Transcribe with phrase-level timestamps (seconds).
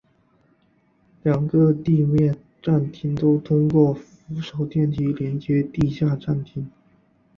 [1.21, 6.67] 两个地面站厅都通过扶手电梯连接地下站厅。